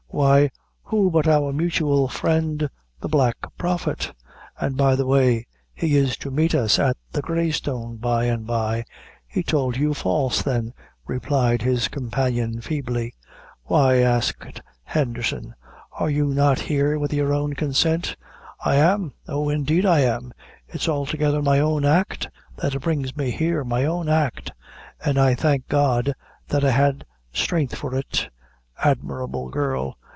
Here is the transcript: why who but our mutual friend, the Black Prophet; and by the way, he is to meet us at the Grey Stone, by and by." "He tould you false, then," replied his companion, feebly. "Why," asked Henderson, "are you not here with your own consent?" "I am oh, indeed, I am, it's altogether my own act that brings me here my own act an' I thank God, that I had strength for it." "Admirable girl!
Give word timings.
why 0.13 0.51
who 0.83 1.09
but 1.09 1.25
our 1.25 1.53
mutual 1.53 2.09
friend, 2.09 2.69
the 2.99 3.07
Black 3.07 3.37
Prophet; 3.57 4.11
and 4.59 4.75
by 4.75 4.93
the 4.97 5.05
way, 5.05 5.47
he 5.73 5.95
is 5.95 6.17
to 6.17 6.29
meet 6.29 6.53
us 6.53 6.77
at 6.77 6.97
the 7.13 7.21
Grey 7.21 7.49
Stone, 7.49 7.95
by 7.95 8.25
and 8.25 8.45
by." 8.45 8.83
"He 9.25 9.41
tould 9.41 9.77
you 9.77 9.93
false, 9.93 10.41
then," 10.41 10.73
replied 11.07 11.61
his 11.61 11.87
companion, 11.87 12.59
feebly. 12.59 13.13
"Why," 13.63 13.99
asked 14.01 14.61
Henderson, 14.83 15.55
"are 15.93 16.09
you 16.09 16.25
not 16.27 16.59
here 16.59 16.99
with 16.99 17.13
your 17.13 17.31
own 17.33 17.53
consent?" 17.53 18.17
"I 18.65 18.75
am 18.75 19.13
oh, 19.29 19.47
indeed, 19.47 19.85
I 19.85 20.01
am, 20.01 20.33
it's 20.67 20.89
altogether 20.89 21.41
my 21.41 21.61
own 21.61 21.85
act 21.85 22.29
that 22.57 22.81
brings 22.81 23.15
me 23.15 23.31
here 23.31 23.63
my 23.63 23.85
own 23.85 24.09
act 24.09 24.51
an' 25.05 25.17
I 25.17 25.35
thank 25.35 25.69
God, 25.69 26.13
that 26.49 26.65
I 26.65 26.71
had 26.71 27.05
strength 27.31 27.75
for 27.75 27.95
it." 27.95 28.27
"Admirable 28.83 29.47
girl! 29.49 29.97